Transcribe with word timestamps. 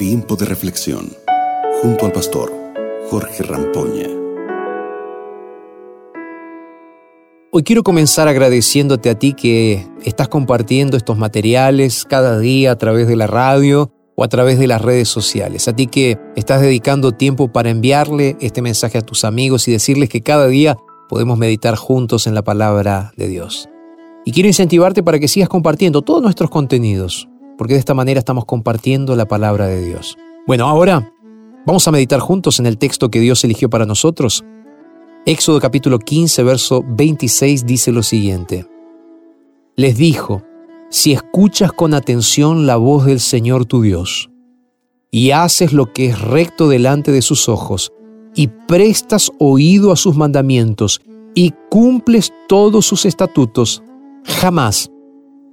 Tiempo 0.00 0.34
de 0.34 0.46
reflexión 0.46 1.12
junto 1.82 2.06
al 2.06 2.12
pastor 2.12 2.50
Jorge 3.10 3.42
Rampoña. 3.42 4.08
Hoy 7.52 7.62
quiero 7.64 7.82
comenzar 7.82 8.26
agradeciéndote 8.26 9.10
a 9.10 9.18
ti 9.18 9.34
que 9.34 9.86
estás 10.02 10.28
compartiendo 10.28 10.96
estos 10.96 11.18
materiales 11.18 12.06
cada 12.08 12.38
día 12.38 12.72
a 12.72 12.78
través 12.78 13.08
de 13.08 13.16
la 13.16 13.26
radio 13.26 13.92
o 14.16 14.24
a 14.24 14.28
través 14.28 14.58
de 14.58 14.68
las 14.68 14.80
redes 14.80 15.10
sociales. 15.10 15.68
A 15.68 15.76
ti 15.76 15.86
que 15.86 16.16
estás 16.34 16.62
dedicando 16.62 17.12
tiempo 17.12 17.52
para 17.52 17.68
enviarle 17.68 18.38
este 18.40 18.62
mensaje 18.62 18.96
a 18.96 19.02
tus 19.02 19.26
amigos 19.26 19.68
y 19.68 19.72
decirles 19.72 20.08
que 20.08 20.22
cada 20.22 20.46
día 20.46 20.78
podemos 21.10 21.36
meditar 21.36 21.76
juntos 21.76 22.26
en 22.26 22.34
la 22.34 22.40
palabra 22.40 23.12
de 23.18 23.28
Dios. 23.28 23.68
Y 24.24 24.32
quiero 24.32 24.46
incentivarte 24.46 25.02
para 25.02 25.18
que 25.18 25.28
sigas 25.28 25.50
compartiendo 25.50 26.00
todos 26.00 26.22
nuestros 26.22 26.48
contenidos, 26.48 27.28
porque 27.60 27.74
de 27.74 27.80
esta 27.80 27.92
manera 27.92 28.18
estamos 28.18 28.46
compartiendo 28.46 29.14
la 29.16 29.28
palabra 29.28 29.66
de 29.66 29.84
Dios. 29.84 30.16
Bueno, 30.46 30.66
ahora 30.66 31.12
vamos 31.66 31.86
a 31.86 31.90
meditar 31.90 32.18
juntos 32.18 32.58
en 32.58 32.64
el 32.64 32.78
texto 32.78 33.10
que 33.10 33.20
Dios 33.20 33.44
eligió 33.44 33.68
para 33.68 33.84
nosotros. 33.84 34.42
Éxodo 35.26 35.60
capítulo 35.60 35.98
15, 35.98 36.42
verso 36.42 36.82
26 36.88 37.66
dice 37.66 37.92
lo 37.92 38.02
siguiente. 38.02 38.66
Les 39.76 39.94
dijo, 39.98 40.42
si 40.88 41.12
escuchas 41.12 41.70
con 41.70 41.92
atención 41.92 42.66
la 42.66 42.76
voz 42.76 43.04
del 43.04 43.20
Señor 43.20 43.66
tu 43.66 43.82
Dios, 43.82 44.30
y 45.10 45.32
haces 45.32 45.74
lo 45.74 45.92
que 45.92 46.06
es 46.06 46.18
recto 46.18 46.66
delante 46.66 47.12
de 47.12 47.20
sus 47.20 47.46
ojos, 47.46 47.92
y 48.34 48.46
prestas 48.46 49.30
oído 49.38 49.92
a 49.92 49.96
sus 49.96 50.16
mandamientos, 50.16 51.02
y 51.34 51.52
cumples 51.68 52.32
todos 52.48 52.86
sus 52.86 53.04
estatutos, 53.04 53.82
jamás 54.24 54.90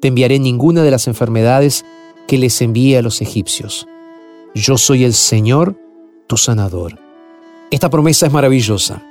te 0.00 0.08
enviaré 0.08 0.38
ninguna 0.38 0.82
de 0.82 0.90
las 0.90 1.06
enfermedades 1.08 1.84
que 2.26 2.38
les 2.38 2.60
envié 2.60 2.98
a 2.98 3.02
los 3.02 3.20
egipcios. 3.20 3.86
Yo 4.54 4.78
soy 4.78 5.04
el 5.04 5.14
Señor, 5.14 5.76
tu 6.26 6.36
sanador. 6.36 6.98
Esta 7.70 7.90
promesa 7.90 8.26
es 8.26 8.32
maravillosa. 8.32 9.02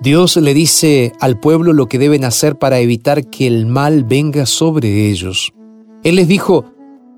Dios 0.00 0.36
le 0.36 0.54
dice 0.54 1.12
al 1.20 1.40
pueblo 1.40 1.72
lo 1.72 1.86
que 1.86 1.98
deben 1.98 2.24
hacer 2.24 2.56
para 2.56 2.78
evitar 2.78 3.28
que 3.28 3.46
el 3.46 3.66
mal 3.66 4.04
venga 4.04 4.46
sobre 4.46 5.08
ellos. 5.08 5.52
Él 6.04 6.16
les 6.16 6.28
dijo, 6.28 6.64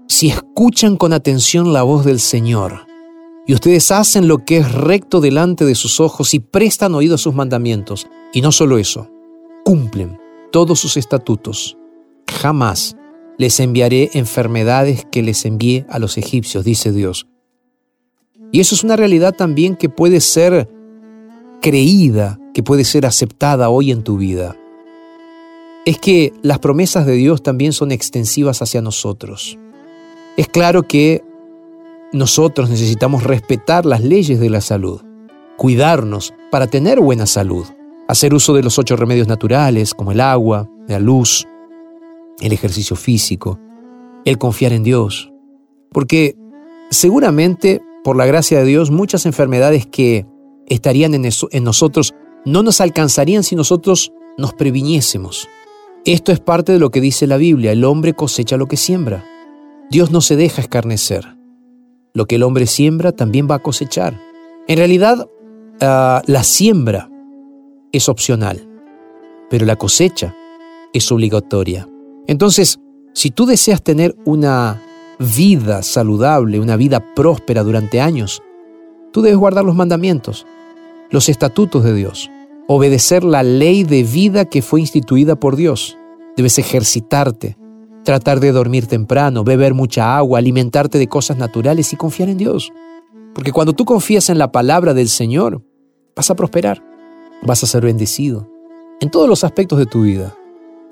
si 0.09 0.29
escuchan 0.29 0.97
con 0.97 1.13
atención 1.13 1.73
la 1.73 1.83
voz 1.83 2.05
del 2.05 2.21
Señor, 2.21 2.87
y 3.47 3.55
ustedes 3.55 3.91
hacen 3.91 4.29
lo 4.29 4.45
que 4.45 4.59
es 4.59 4.73
recto 4.73 5.21
delante 5.21 5.65
de 5.65 5.75
sus 5.75 6.01
ojos 6.01 6.35
y 6.35 6.41
prestan 6.41 6.95
oído 6.95 7.17
a 7.17 7.19
sus 7.19 7.35
mandamientos, 7.35 8.07
y 8.33 8.41
no 8.41 8.53
solo 8.53 8.79
eso, 8.79 9.11
cumplen 9.65 10.19
todos 10.51 10.79
sus 10.79 10.97
estatutos, 10.97 11.77
jamás 12.27 12.97
les 13.41 13.59
enviaré 13.59 14.11
enfermedades 14.13 15.07
que 15.11 15.23
les 15.23 15.47
envié 15.47 15.87
a 15.89 15.99
los 15.99 16.19
egipcios, 16.19 16.63
dice 16.63 16.93
Dios. 16.93 17.27
Y 18.53 18.61
eso 18.61 18.75
es 18.75 18.85
una 18.85 18.97
realidad 18.97 19.35
también 19.35 19.77
que 19.77 19.89
puede 19.89 20.21
ser 20.21 20.69
creída, 21.63 22.39
que 22.53 22.63
puede 22.63 22.85
ser 22.85 23.07
aceptada 23.07 23.71
hoy 23.71 23.93
en 23.93 24.03
tu 24.03 24.19
vida. 24.19 24.57
Es 25.87 25.99
que 25.99 26.35
las 26.43 26.59
promesas 26.59 27.07
de 27.07 27.15
Dios 27.15 27.43
también 27.43 27.73
son 27.73 27.93
extensivas 27.93 28.61
hacia 28.61 28.83
nosotros. 28.83 29.57
Es 30.37 30.47
claro 30.47 30.83
que 30.83 31.25
nosotros 32.13 32.69
necesitamos 32.69 33.25
respetar 33.25 33.87
las 33.87 34.05
leyes 34.05 34.39
de 34.39 34.51
la 34.51 34.61
salud, 34.61 35.01
cuidarnos 35.57 36.35
para 36.51 36.67
tener 36.67 37.01
buena 37.01 37.25
salud, 37.25 37.65
hacer 38.07 38.35
uso 38.35 38.53
de 38.53 38.63
los 38.63 38.79
ocho 38.79 38.97
remedios 38.97 39.29
naturales 39.29 39.95
como 39.95 40.13
el 40.13 40.21
agua, 40.21 40.69
la 40.87 40.99
luz, 40.99 41.47
el 42.41 42.53
ejercicio 42.53 42.97
físico, 42.97 43.59
el 44.25 44.39
confiar 44.39 44.73
en 44.73 44.83
Dios. 44.83 45.33
Porque 45.93 46.37
seguramente, 46.91 47.81
por 48.05 48.17
la 48.17 48.27
gracia 48.27 48.59
de 48.59 48.65
Dios, 48.65 48.91
muchas 48.91 49.27
enfermedades 49.27 49.87
que 49.87 50.27
estarían 50.67 51.15
en, 51.15 51.29
nosotros 51.63 52.15
no 52.45 52.63
nos 52.63 52.81
alcanzarían 52.81 53.43
si 53.43 53.57
nosotros 53.57 54.13
nos 54.39 54.55
previniésemos. 54.55 55.49
Esto 56.05 56.33
es 56.33 56.41
parte 56.41 56.73
de 56.73 56.79
lo 56.79 56.91
que 56.91 57.01
dice 57.01 57.27
la 57.27 57.37
Biblia, 57.37 57.73
el 57.73 57.85
hombre 57.85 58.15
cosecha 58.15 58.57
lo 58.57 58.67
que 58.67 58.77
siembra. 58.77 59.25
Dios 59.91 60.11
no 60.11 60.21
se 60.21 60.37
deja 60.37 60.63
escarnecer. 60.63 61.37
Lo 62.15 62.27
que 62.27 62.37
el 62.37 62.43
hombre 62.43 62.67
siembra 62.67 63.13
también 63.13 63.49
va 63.51 63.57
a 63.57 63.63
cosechar. 63.63 64.19
En 64.67 64.79
realidad, 64.79 65.29
ah, 65.81 66.23
la 66.27 66.43
siembra 66.43 67.11
es 67.93 68.09
opcional, 68.09 68.69
pero 69.51 69.67
la 69.67 69.77
cosecha 69.77 70.35
es 70.93 71.11
obligatoria. 71.13 71.89
Entonces, 72.31 72.79
si 73.13 73.33
tú 73.33 73.45
deseas 73.45 73.83
tener 73.83 74.15
una 74.25 74.81
vida 75.19 75.83
saludable, 75.83 76.61
una 76.61 76.77
vida 76.77 77.05
próspera 77.17 77.65
durante 77.65 78.01
años, 78.01 78.41
tú 79.13 79.21
debes 79.21 79.37
guardar 79.37 79.65
los 79.65 79.75
mandamientos, 79.75 80.47
los 81.11 81.29
estatutos 81.29 81.83
de 81.83 81.93
Dios, 81.93 82.31
obedecer 82.69 83.25
la 83.25 83.43
ley 83.43 83.83
de 83.83 84.05
vida 84.05 84.45
que 84.45 84.63
fue 84.63 84.79
instituida 84.79 85.35
por 85.35 85.57
Dios. 85.57 85.99
Debes 86.37 86.57
ejercitarte, 86.61 87.59
tratar 88.05 88.39
de 88.39 88.53
dormir 88.53 88.87
temprano, 88.87 89.43
beber 89.43 89.75
mucha 89.75 90.17
agua, 90.17 90.39
alimentarte 90.39 90.99
de 90.99 91.09
cosas 91.09 91.37
naturales 91.37 91.93
y 91.93 91.97
confiar 91.97 92.29
en 92.29 92.39
Dios. 92.39 92.71
Porque 93.35 93.51
cuando 93.51 93.73
tú 93.73 93.85
confías 93.85 94.31
en 94.31 94.39
la 94.39 94.53
palabra 94.53 94.95
del 94.95 95.09
Señor, 95.09 95.65
vas 96.15 96.31
a 96.31 96.37
prosperar, 96.37 96.81
vas 97.43 97.65
a 97.65 97.67
ser 97.67 97.83
bendecido 97.83 98.49
en 99.01 99.11
todos 99.11 99.29
los 99.29 99.43
aspectos 99.43 99.81
de 99.81 99.87
tu 99.87 100.03
vida. 100.03 100.37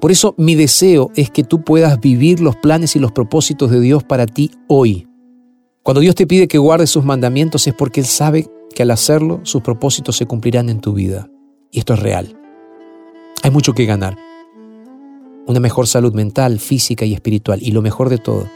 Por 0.00 0.12
eso 0.12 0.34
mi 0.38 0.54
deseo 0.54 1.10
es 1.16 1.31
que 1.31 1.42
tú 1.42 1.62
puedas 1.62 2.00
vivir 2.00 2.41
los 2.41 2.56
planes 2.56 2.94
y 2.94 3.00
los 3.00 3.12
propósitos 3.12 3.70
de 3.70 3.81
Dios 3.81 4.04
para 4.04 4.26
ti 4.26 4.53
hoy. 4.69 5.09
Cuando 5.82 6.00
Dios 6.00 6.14
te 6.14 6.26
pide 6.26 6.47
que 6.47 6.59
guardes 6.59 6.91
sus 6.91 7.04
mandamientos 7.04 7.66
es 7.66 7.75
porque 7.75 8.00
Él 8.00 8.06
sabe 8.06 8.47
que 8.75 8.82
al 8.82 8.91
hacerlo 8.91 9.41
sus 9.42 9.62
propósitos 9.62 10.16
se 10.16 10.26
cumplirán 10.26 10.69
en 10.69 10.81
tu 10.81 10.92
vida. 10.92 11.28
Y 11.72 11.81
esto 11.81 11.94
es 11.94 12.00
real. 12.00 12.38
Hay 13.42 13.50
mucho 13.50 13.72
que 13.72 13.86
ganar. 13.86 14.16
Una 15.47 15.60
mejor 15.60 15.86
salud 15.86 16.15
mental, 16.15 16.60
física 16.60 17.04
y 17.04 17.15
espiritual. 17.15 17.60
Y 17.62 17.72
lo 17.72 17.82
mejor 17.82 18.09
de 18.09 18.19
todo, 18.19 18.47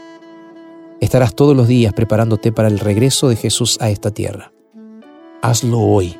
estarás 1.01 1.35
todos 1.35 1.57
los 1.57 1.67
días 1.67 1.93
preparándote 1.93 2.51
para 2.51 2.69
el 2.69 2.79
regreso 2.79 3.27
de 3.27 3.35
Jesús 3.35 3.77
a 3.81 3.89
esta 3.89 4.11
tierra. 4.11 4.53
Hazlo 5.41 5.79
hoy. 5.79 6.15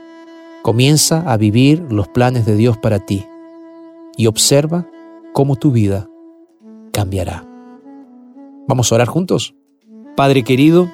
Comienza 0.63 1.22
a 1.31 1.38
vivir 1.38 1.85
los 1.90 2.07
planes 2.07 2.45
de 2.45 2.55
Dios 2.55 2.78
para 2.78 3.00
ti 3.00 3.25
y 4.17 4.28
observa 4.28 4.88
cómo 5.34 5.56
tu 5.56 5.72
vida 5.72 6.10
cambiará. 6.92 7.48
Vamos 8.68 8.92
a 8.92 8.96
orar 8.96 9.08
juntos. 9.08 9.56
Padre 10.16 10.44
querido, 10.44 10.90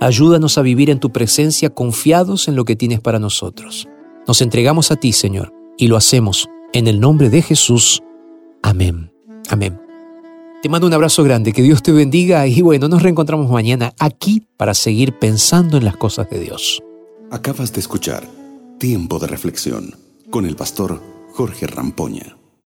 ayúdanos 0.00 0.56
a 0.56 0.62
vivir 0.62 0.90
en 0.90 1.00
tu 1.00 1.10
presencia 1.10 1.70
confiados 1.70 2.48
en 2.48 2.56
lo 2.56 2.64
que 2.64 2.76
tienes 2.76 3.00
para 3.00 3.18
nosotros. 3.18 3.88
Nos 4.26 4.40
entregamos 4.40 4.90
a 4.90 4.96
ti, 4.96 5.12
Señor, 5.12 5.52
y 5.76 5.88
lo 5.88 5.96
hacemos 5.96 6.48
en 6.72 6.86
el 6.86 7.00
nombre 7.00 7.30
de 7.30 7.42
Jesús. 7.42 8.02
Amén. 8.62 9.12
Amén. 9.50 9.80
Te 10.62 10.68
mando 10.68 10.86
un 10.86 10.92
abrazo 10.92 11.22
grande, 11.22 11.52
que 11.52 11.62
Dios 11.62 11.82
te 11.82 11.92
bendiga 11.92 12.46
y 12.46 12.62
bueno, 12.62 12.88
nos 12.88 13.02
reencontramos 13.02 13.50
mañana 13.50 13.94
aquí 13.98 14.46
para 14.56 14.74
seguir 14.74 15.16
pensando 15.18 15.76
en 15.76 15.84
las 15.84 15.96
cosas 15.96 16.28
de 16.30 16.40
Dios. 16.40 16.82
Acabas 17.30 17.72
de 17.72 17.80
escuchar 17.80 18.24
Tiempo 18.78 19.18
de 19.18 19.28
Reflexión 19.28 19.94
con 20.30 20.46
el 20.46 20.56
pastor 20.56 21.00
Jorge 21.32 21.66
Rampoña. 21.66 22.37